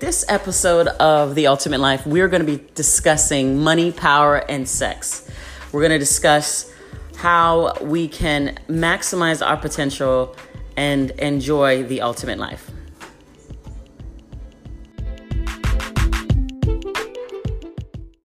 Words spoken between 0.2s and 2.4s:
episode of The Ultimate Life, we're